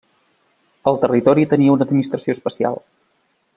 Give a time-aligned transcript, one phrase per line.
[0.91, 2.81] El territori tenia una administració especial.